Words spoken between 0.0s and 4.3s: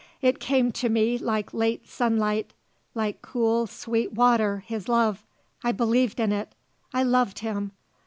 It came to me like late sunlight like cool, sweet